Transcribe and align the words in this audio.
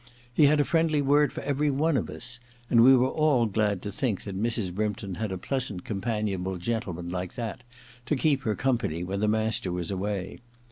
He 0.33 0.45
had 0.47 0.59
a 0.59 0.63
friendly 0.65 0.99
word 0.99 1.31
for 1.31 1.41
every 1.43 1.69
one 1.69 1.95
of 1.95 2.09
us, 2.09 2.39
and 2.71 2.81
we 2.81 2.95
were 2.97 3.07
all 3.11 3.45
glad 3.45 3.83
to 3.83 3.91
think 3.91 4.23
that 4.23 4.35
Mrs. 4.35 4.73
Brympton 4.73 5.17
had 5.21 5.31
a 5.31 5.37
pleasant 5.37 5.85
companionable 5.85 6.57
gentleman 6.57 7.09
like 7.09 7.35
that 7.35 7.61
to 8.07 8.15
keep 8.15 8.41
her 8.41 8.55
company 8.55 9.03
when 9.03 9.19
the 9.19 9.27
master 9.27 9.71
was 9.71 9.91
away. 9.91 10.39